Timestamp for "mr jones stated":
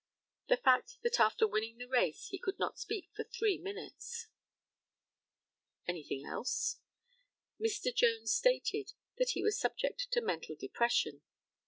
7.63-8.93